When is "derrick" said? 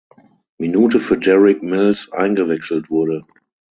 1.15-1.61